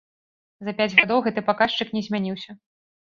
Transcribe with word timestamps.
За 0.69 0.73
пяць 0.79 0.97
гадоў 1.01 1.21
гэты 1.27 1.43
паказчык 1.53 1.93
не 1.99 2.03
змяніўся. 2.09 2.51